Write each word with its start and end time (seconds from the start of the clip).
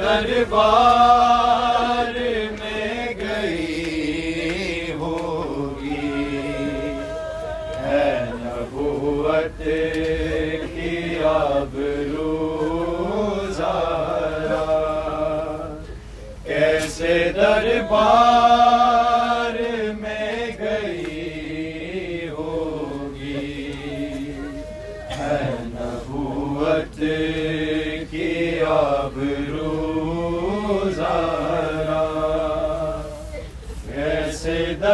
دربار 0.00 1.34
میں 2.58 3.14
گئی 3.20 4.92
ہوگی۔ 4.98 6.22
ہے 7.84 8.10
نبوت 8.34 9.62
کی 10.74 10.96
آبرو 11.24 12.36
روزارہ 13.10 14.66
کیسے 16.44 17.14
دربار 17.36 18.57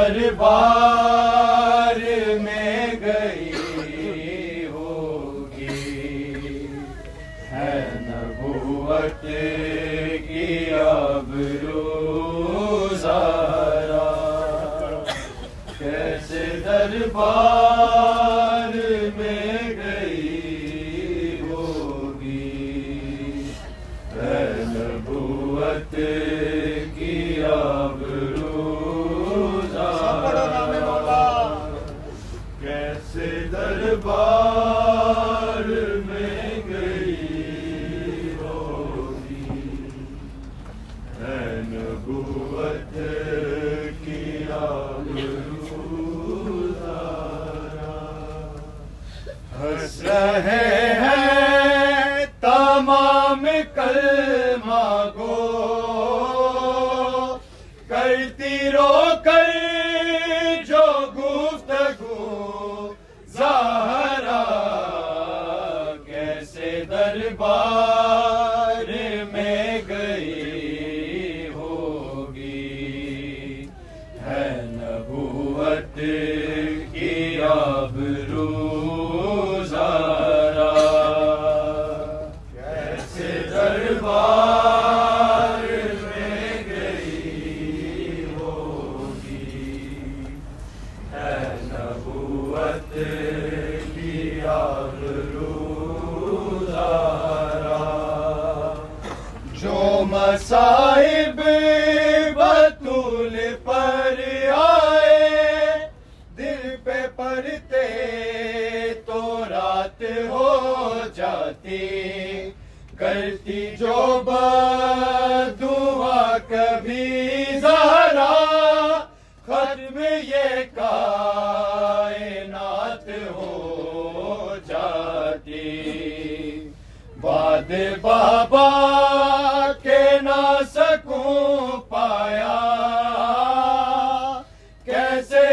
دربار 0.08 1.33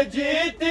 جیت 0.04 0.61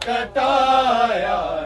کٹایا 0.00 1.63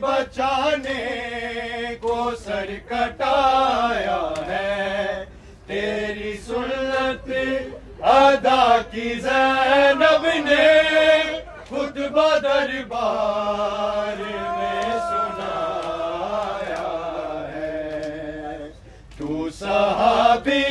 بچانے 0.00 1.04
کو 2.00 2.30
سر 2.44 2.68
کٹایا 2.88 4.20
ہے۔ 4.46 5.24
تیری 5.66 6.36
سنت 6.46 7.30
ادا 8.02 8.76
کی 8.90 9.14
زینب 9.14 10.26
نے 10.44 10.66
خود 11.68 11.98
بدربار 11.98 14.16
میں 14.18 14.92
سنایا 15.10 16.88
ہے۔ 17.54 18.70
تو 19.18 19.48
صحابی 19.58 20.62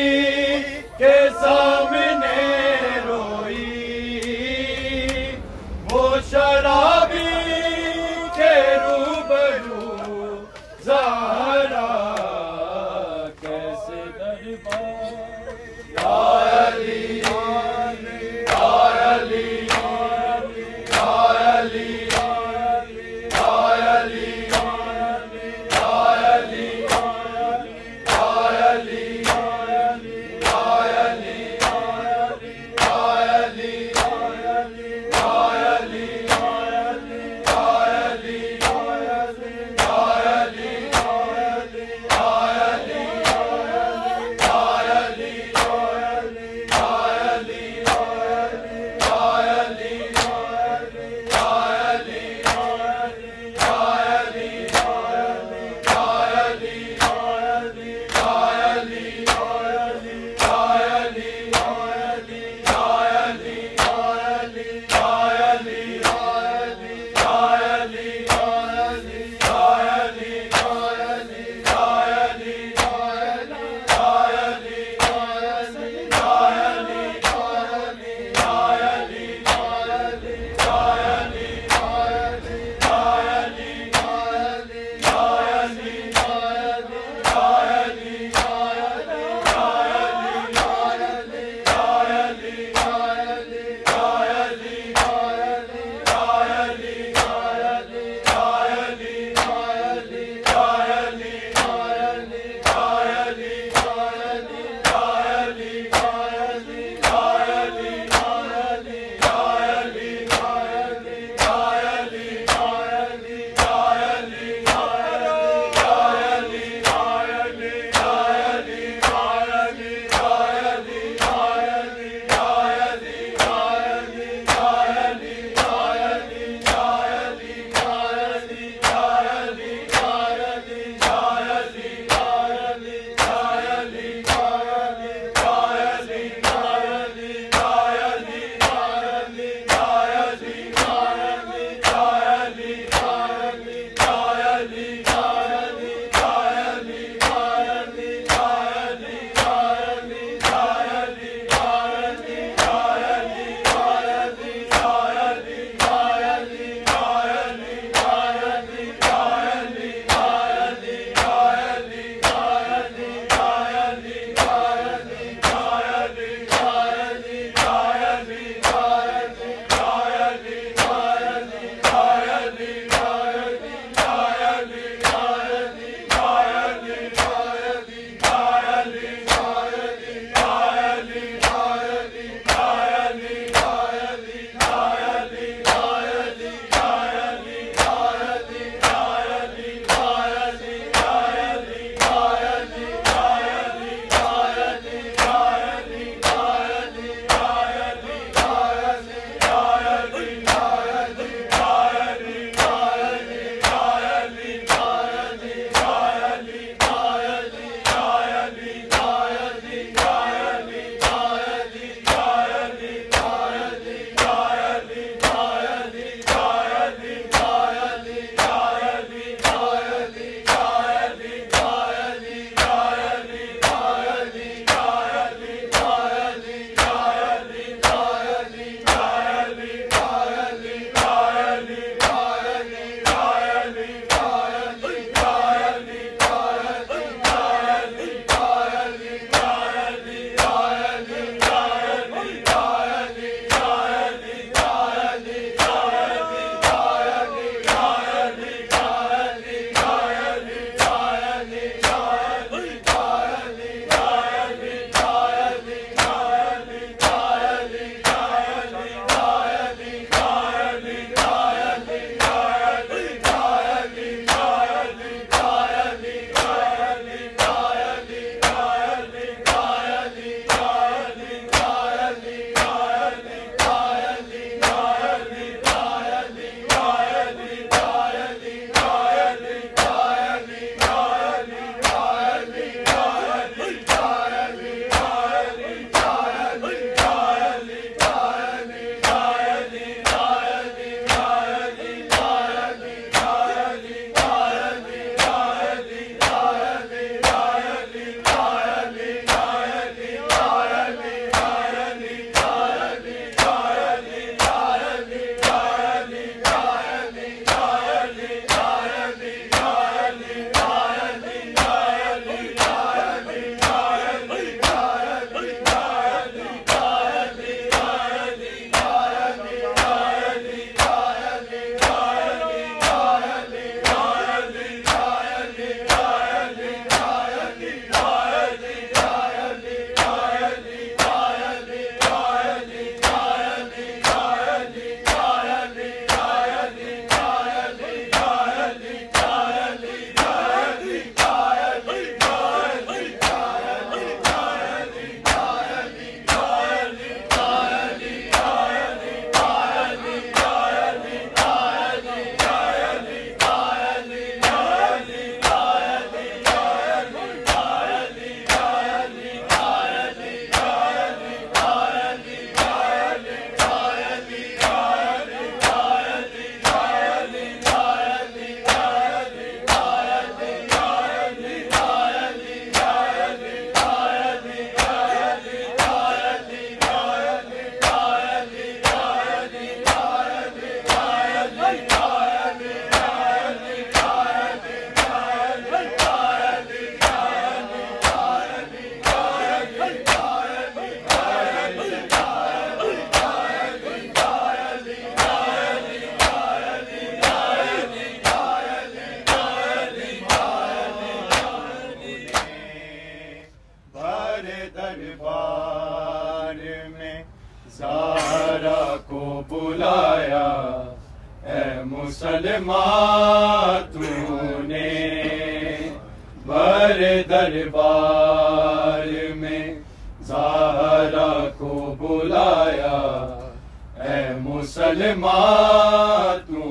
مسلمان 424.57 426.39
تو 426.47 426.63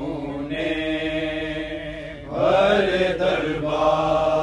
نے 0.48 0.72
بر 2.30 2.88
دربار 3.18 4.35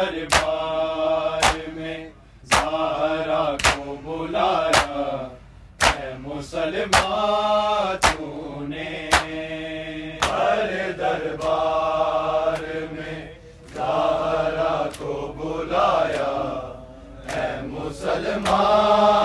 دربار 0.00 1.56
میں 1.74 1.98
زہرا 2.50 3.44
کو 3.62 3.96
بلایا، 4.04 5.28
اے 5.86 6.12
مسلمان 6.20 7.96
تو 8.00 8.64
نے۔ 8.68 8.90
ہر 10.22 10.90
دربار 10.98 12.62
میں 12.92 13.20
زہرا 13.74 14.74
کو 14.98 15.32
بلایا، 15.36 16.32
اے 17.34 17.48
مسلمان 17.66 19.19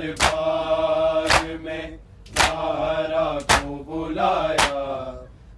دربار 0.00 1.56
میں 1.62 1.86
زہرا 2.36 3.26
کو 3.48 3.74
بلایا، 3.86 4.84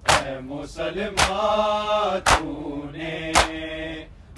اے 0.09 0.39
مسلمان 0.43 2.19
تو 2.31 2.91
نے 2.93 3.33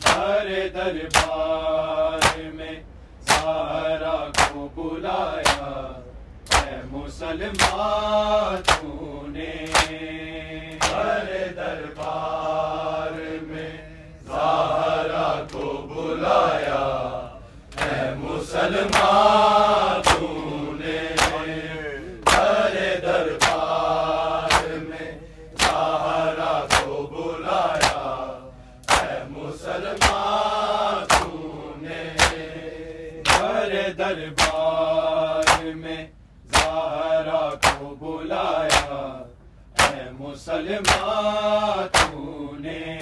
ہر 0.06 0.48
دربار 0.74 2.38
میں 2.54 2.76
زہرا 3.28 4.16
کو 4.38 4.68
بلایا، 4.74 5.72
اے 6.58 6.76
مسلمان 6.90 8.62
تو 8.66 9.26
نے 9.26 9.52
ہر 10.84 11.32
دربار 11.56 13.20
میں 13.48 13.72
زہرا 14.26 15.32
کو 15.52 15.72
بلایا۔ 15.88 17.23
مسلمان 18.54 20.02
تو 20.02 20.26
نے 20.78 20.98
ہر 22.28 22.76
دربار 23.02 24.52
میں 24.88 25.10
زہرا 25.60 26.52
کو 26.74 27.02
بلایا، 27.12 28.04
اے 28.90 29.16
مسلمان 29.30 31.04
تو 31.08 31.72
نے 31.80 32.02
ہر 33.30 33.72
دربار 33.98 35.64
میں 35.82 36.06
زہرا 36.52 37.48
کو 37.64 37.94
بلایا 38.00 39.02
اے 39.80 40.10
مسلمان 40.20 41.86
تو 41.92 42.56
نے 42.60 42.98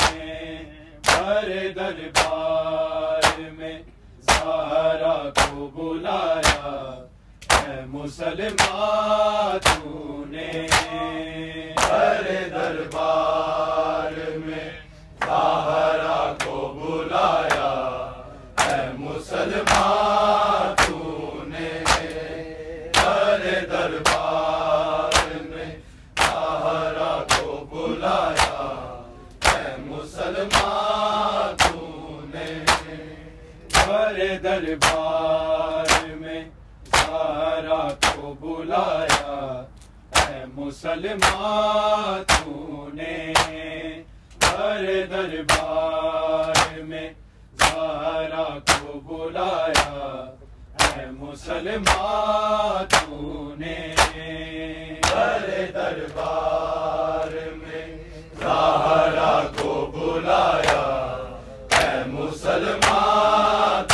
ہر 1.09 1.49
دربار 1.77 2.22
کو 5.63 5.69
بلایا 5.77 6.71
اے 7.51 7.85
مسلمان 7.87 9.59
تو 9.59 10.25
نے۔ 10.27 10.67
ہر 11.83 12.23
دربار 12.53 14.13
میں 14.47 14.71
زہرا 15.21 16.33
کو 16.45 16.57
بلایا 16.79 17.71
اے 18.59 18.81
مسلمان 18.99 20.75
تو 20.87 21.43
نے۔ 21.47 21.71
ہر 22.97 23.41
دربار 23.71 25.13
میں 25.51 25.71
زہرا 26.19 27.15
کو 27.29 27.65
بلایا 27.71 28.69
اے 29.53 29.77
مسلمان 29.87 31.57
تو 31.57 32.21
نے۔ 32.35 32.51
ہر 33.77 34.37
دربار 34.43 34.92
مسلمان 40.73 42.23
تو 42.29 42.89
نے 42.93 43.17
ہر 44.43 44.85
دربار 45.11 46.81
میں 46.83 47.09
زہرا 47.59 48.47
کو 48.69 49.01
بلایا۔ 49.07 49.99
اے 50.81 51.07
مسلمان 51.19 52.85
تو 52.89 53.55
نے 53.59 53.77
ہر 55.09 55.47
دربار 55.75 57.37
میں 57.63 57.87
زہرا 58.41 59.35
کو 59.57 59.75
بلایا۔ 59.95 60.83
اے 61.79 62.05
مسلمان 62.07 63.92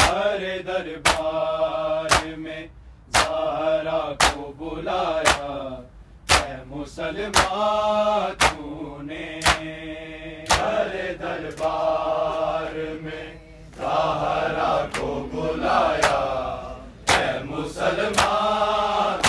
ہر 0.00 0.42
دربار 0.66 2.12
میں 2.36 2.66
زہرا 3.14 4.00
کو 4.22 4.52
بلایا۔ 4.58 5.48
اے 6.30 6.54
مسلمان 6.66 8.32
تو 8.40 9.00
ہر 10.52 10.92
دربار 11.20 12.74
میں 13.02 13.26
زہرا 13.76 14.74
کو 14.96 15.08
بلایا۔ 15.32 16.20
اے 17.08 17.44
مسلمان 17.44 19.23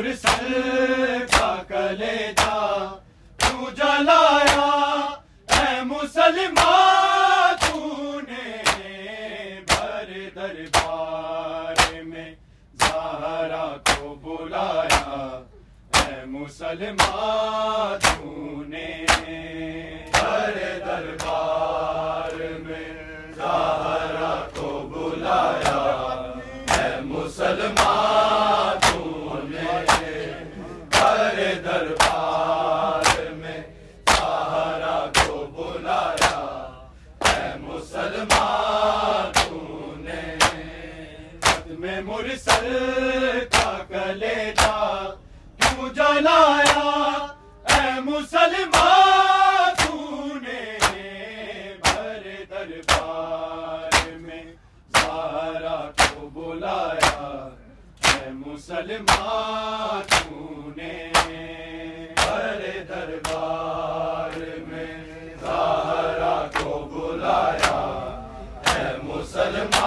مرسل 0.00 1.26
کا 1.30 1.48
کلیجا 1.68 2.60
تو 3.38 3.70
جلایا، 3.76 4.68
اے 5.54 5.82
مسلمان 5.86 7.56
تو 7.60 8.20
نے 8.28 9.60
بھر 9.66 10.08
دربار 10.36 12.02
میں 12.04 12.30
زہرہ 12.80 13.66
کو 13.86 14.14
بلایا۔ 14.22 15.42
اے 15.96 16.24
مسلمان 16.26 18.09
بلایا، 46.20 46.88
اے 47.68 48.00
مسلمان 48.00 49.74
تو 49.78 49.94
نے 50.42 50.64
بھر 51.82 52.24
دربار 52.50 53.94
میں 54.20 54.42
سارا 54.94 55.78
کو 55.98 56.28
بلایا۔ 56.34 57.48
اے 58.04 58.30
مسلمان 58.30 60.02
تو 60.10 60.70
نے 60.76 61.12
بھر 62.16 62.60
دربار 62.88 64.38
میں 64.68 64.94
سارا 65.40 66.36
کو 66.60 66.78
بلایا۔ 66.92 67.78
اے 68.66 68.96
مسلمان 69.02 69.79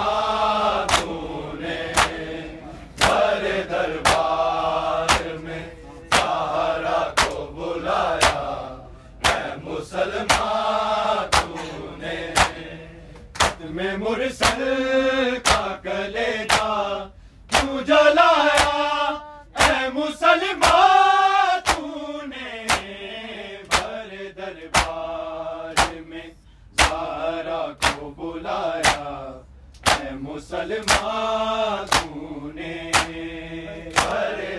سلمان 30.54 31.86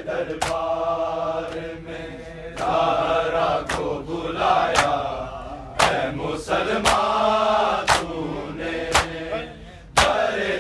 دربار 0.06 1.56
میں 1.84 2.08
تارا 2.58 3.60
کو 3.76 3.86
بلایا۔ 4.08 4.98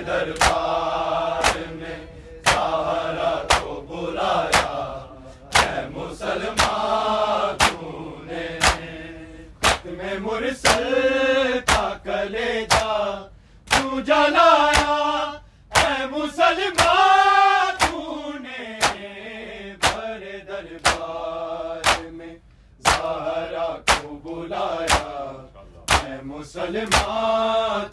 دربار 0.07 1.57
میں 1.71 1.99
تارا 2.43 3.33
کو 3.49 3.81
بلایا۔ 3.89 5.05
مسلمان 5.89 7.55
مرسل 10.19 11.59
کا 11.65 11.93
کلے 12.03 12.65
جا 12.69 13.27
تو 13.69 13.99
مسلمان 26.45 27.89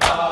دربار 0.00 0.31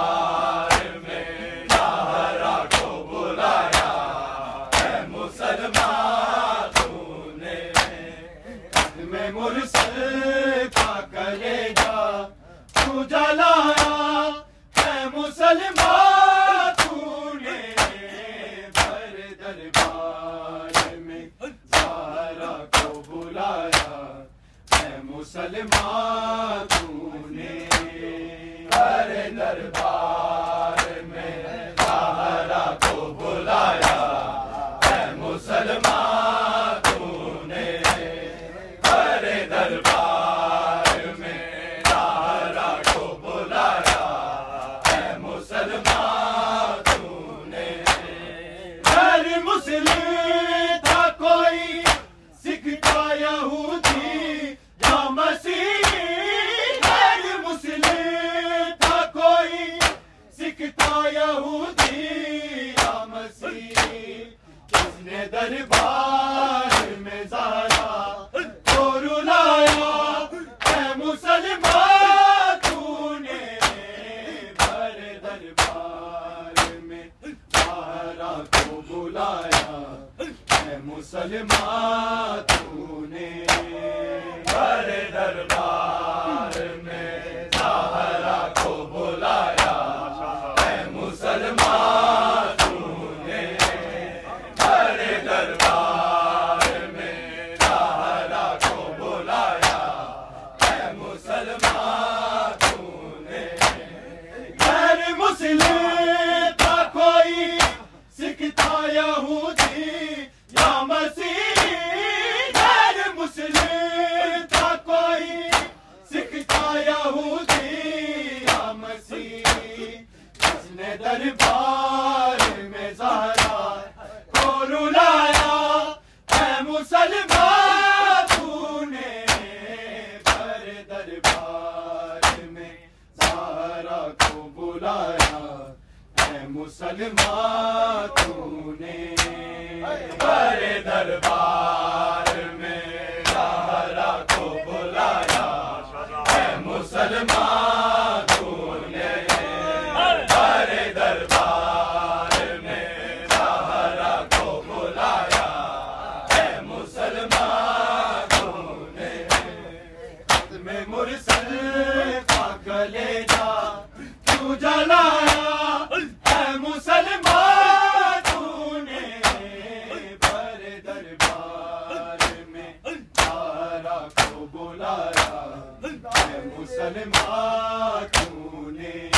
مسلمان 177.00 178.06
تو 178.12 178.70
نے 178.70 179.08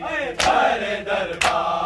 ہر 0.00 1.02
دربار 1.06 1.85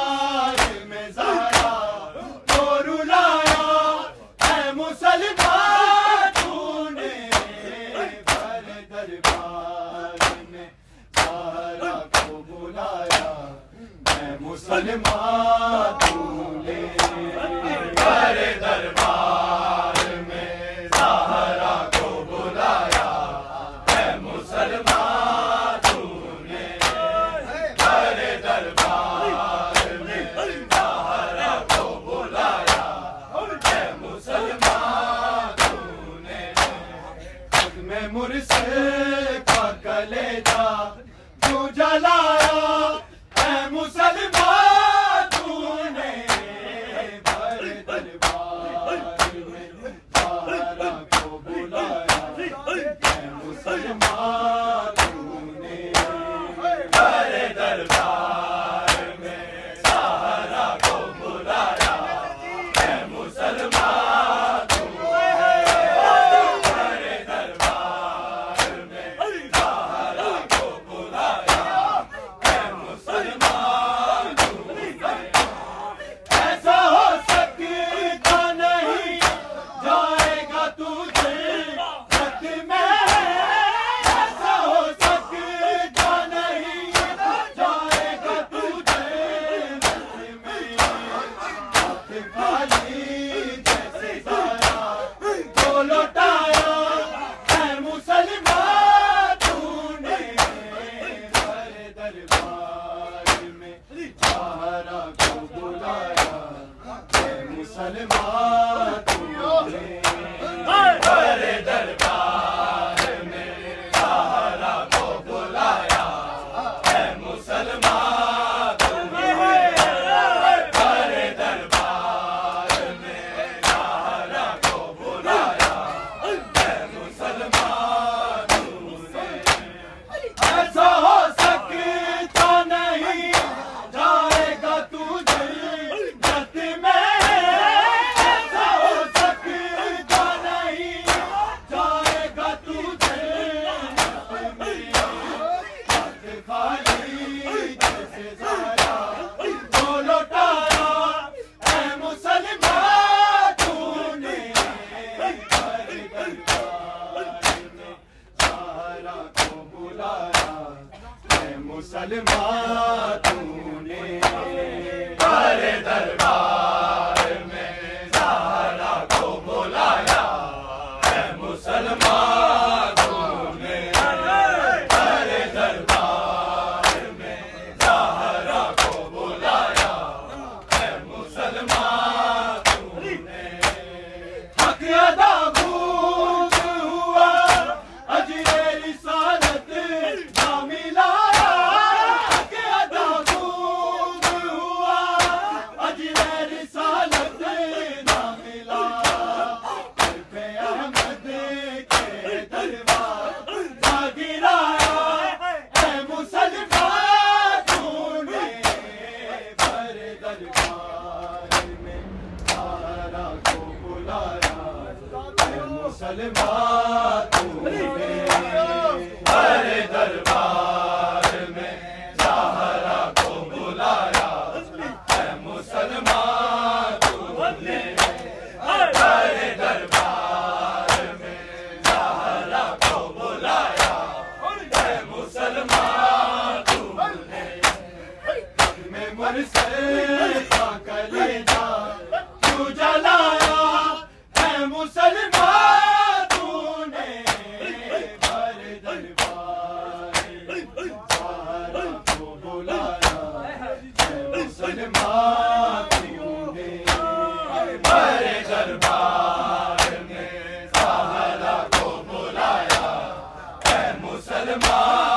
مسلمان 264.21 265.10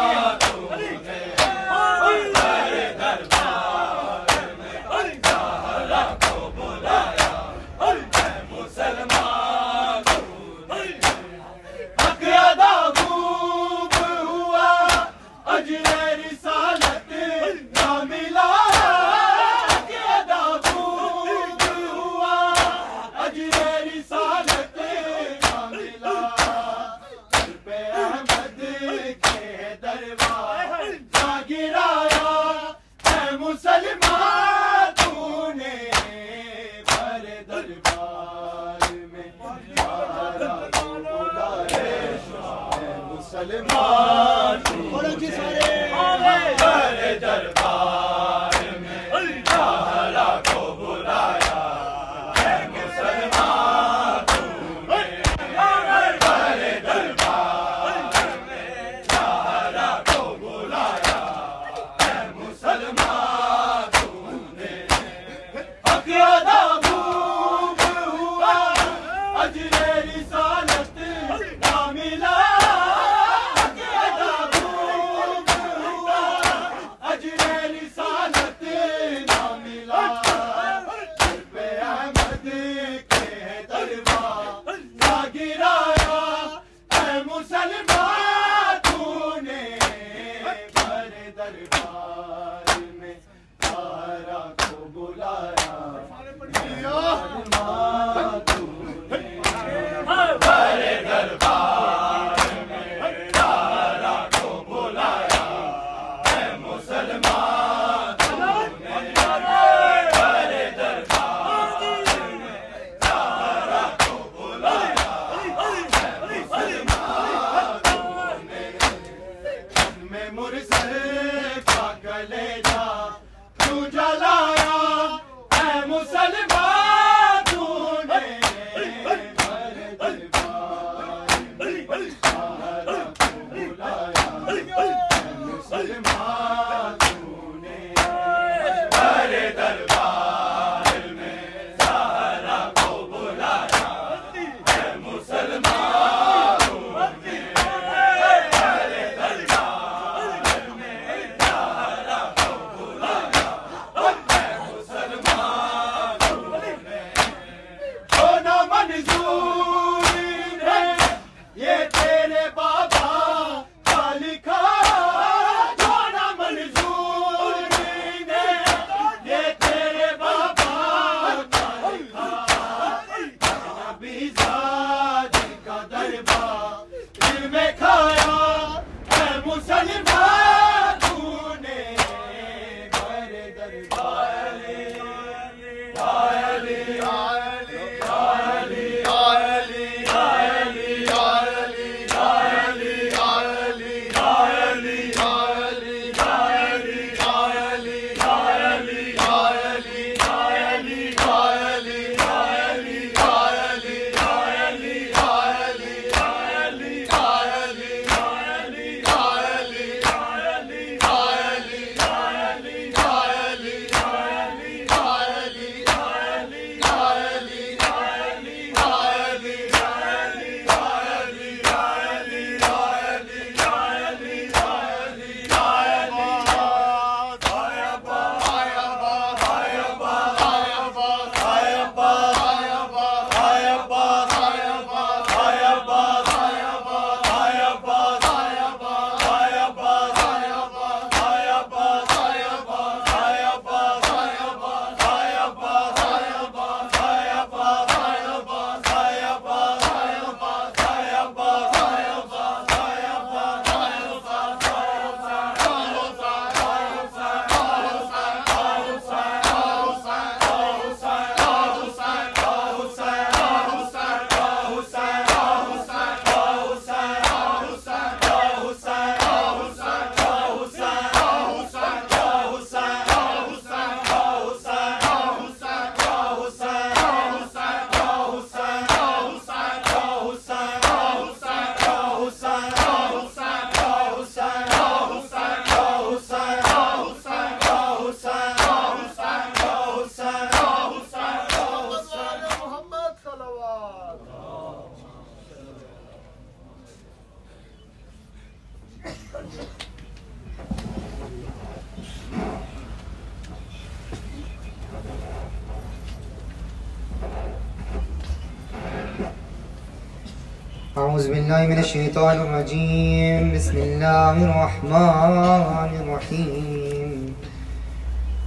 بالله 311.45 311.67
من 311.67 311.79
الشيطان 311.79 312.37
الرجيم. 312.41 313.53
بسم 313.53 313.77
الله 313.77 314.37
الرحمن 314.49 315.93
الرحيم. 316.03 317.37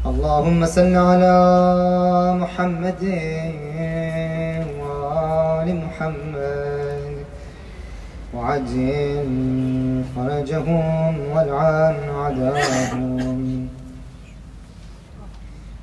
اللهم 0.06 0.66
صل 0.66 0.96
على 0.98 1.38
محمد 2.42 3.04
وآل 4.82 5.68
محمد. 5.86 7.16
وعجل 8.34 9.30
فرجهم 10.16 11.14
والعن 11.34 11.98
عداهم. 12.26 13.70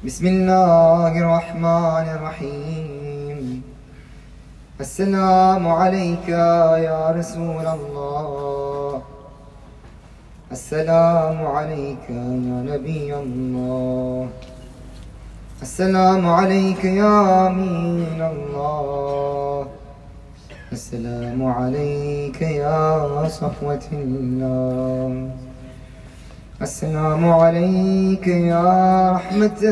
بسم 0.07 0.27
الله 0.27 1.13
الرحمن 1.23 2.07
الرحيم. 2.17 2.74
السلام 4.95 5.65
عليك 5.69 6.29
يا 6.89 7.11
رسول 7.19 7.67
الله. 7.67 9.03
السلام 10.53 11.47
عليك 11.47 12.05
يا 12.11 12.29
نبي 12.71 13.11
الله. 13.15 14.29
السلام 15.63 16.23
عليك 16.31 16.85
يا 16.85 17.47
أمين 17.47 18.21
الله. 18.23 19.67
السلام 20.73 21.41
عليك 21.45 22.43
يا 22.43 23.29
صفوة 23.29 23.87
الله. 23.93 25.31
السلام 26.63 27.23
عليك 27.43 28.27
يا 28.29 28.71
رحمة 29.17 29.63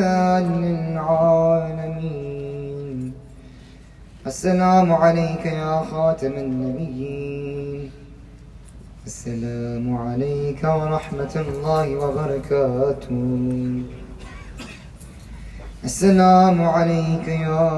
للعالمين. 0.62 2.31
السلام 4.26 4.92
عليك 4.92 5.46
يا 5.46 5.82
خاتم 5.90 6.32
النبيين. 6.32 7.90
السلام 9.06 9.96
عليك 9.96 10.62
ورحمة 10.64 11.34
الله 11.46 11.86
وبركاته. 12.02 13.10
السلام 15.84 16.62
عليك 16.62 17.28
يا 17.28 17.68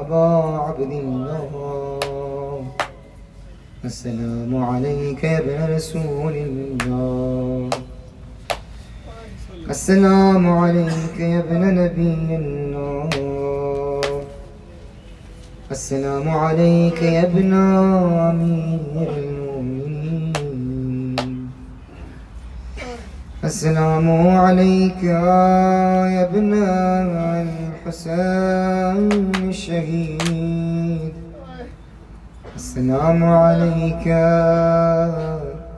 أبا 0.00 0.28
عبد 0.66 0.92
الله. 0.92 1.50
السلام 3.84 4.52
عليك 4.70 5.24
يا 5.24 5.38
ابن 5.38 5.74
رسول 5.74 6.34
الله. 6.36 7.70
السلام 9.70 10.44
عليك 10.48 11.16
يا 11.20 11.40
ابن 11.40 11.62
نبي 11.80 12.36
الله. 12.36 13.23
السلام 15.70 16.28
عليك 16.28 17.02
يا 17.02 17.22
ابن 17.22 17.52
أمير 17.54 19.08
المؤمنين. 19.16 20.36
السلام 23.44 24.10
عليك 24.36 25.02
يا 25.02 26.24
ابن 26.24 26.54
الحسين 27.84 29.32
الشهيد. 29.48 31.14
السلام 32.56 33.24
عليك 33.24 34.06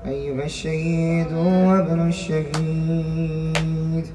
أيها 0.07 0.45
الشهيد 0.45 1.33
وابن 1.33 2.09
الشهيد. 2.09 4.07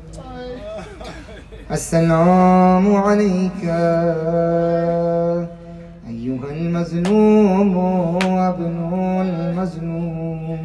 السلام 1.72 2.95
عليك 2.95 3.63
أيها 6.22 6.51
المظلوم 6.51 7.78
وابن 8.38 8.93
المظلوم. 9.22 10.61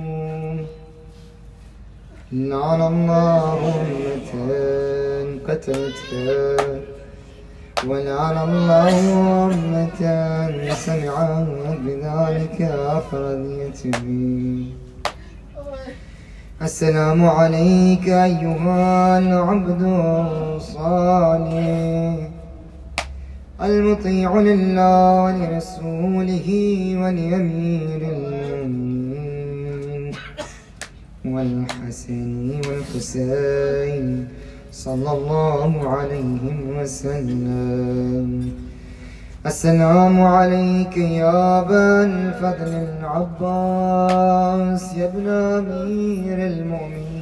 لعن 2.32 2.80
الله 2.82 3.58
أمة 3.80 4.32
قتلتك. 5.48 6.82
ولعن 7.88 8.36
الله 8.48 8.94
أمة 9.44 10.00
سمعت 10.74 11.48
بذلك 11.84 12.58
فرضيت 13.10 13.80
به 14.02 14.66
السلام 16.62 17.20
عليك 17.26 18.08
أيها 18.08 19.18
العبد 19.18 19.82
الصالح. 20.56 22.35
المطيع 23.62 24.36
لله 24.36 25.22
ولرسوله 25.24 26.48
ولأمير 27.00 28.00
المؤمنين 28.66 30.12
والحسن 31.24 32.60
والحسين 32.68 34.28
صلى 34.72 35.10
الله 35.12 35.88
عليه 35.88 36.44
وسلم. 36.76 38.52
السلام 39.46 40.20
عليك 40.20 40.96
يا 40.96 41.60
أبا 41.60 42.04
الفضل 42.04 42.72
العباس 43.00 44.84
يا 45.00 45.06
ابن 45.08 45.26
أمير 45.28 46.38
المؤمنين. 46.46 47.15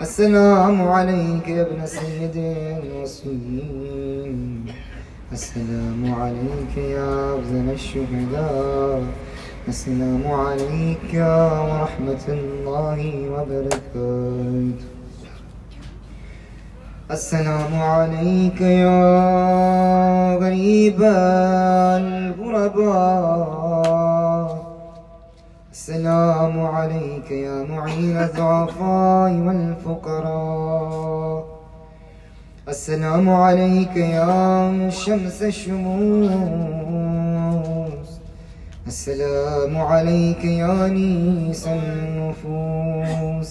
السلام 0.00 0.88
عليك 0.88 1.48
يا 1.48 1.62
ابن 1.62 1.86
سيد 1.86 2.36
الوصيين 2.84 4.66
السلام 5.32 6.14
عليك 6.20 6.76
يا 6.76 7.34
أفضل 7.34 7.70
الشهداء. 7.72 9.02
السلام 9.68 10.26
عليك 10.26 11.14
ورحمة 11.14 12.24
الله 12.28 13.00
وبركاته. 13.32 14.72
السلام 17.10 17.80
عليك 17.80 18.60
يا 18.60 19.00
غريب 20.36 21.02
الغرباء. 22.36 23.06
السلام 25.76 26.56
عليك 26.76 27.28
يا 27.30 27.56
معين 27.70 28.16
الضعفاء 28.16 29.32
والفقراء. 29.46 31.40
السلام 32.68 33.26
عليك 33.30 33.96
يا 33.96 34.90
شمس 34.90 35.42
الشموس. 35.42 36.30
السلام 38.86 39.76
عليك 39.76 40.44
يا 40.44 40.88
نيس 40.88 41.68
النفوس. 41.68 43.50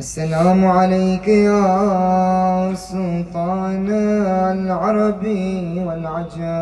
السلام 0.00 0.60
عليك 0.66 1.28
يا 1.28 2.74
سلطان 2.74 3.88
العرب 4.56 5.24
والعجم 5.86 6.52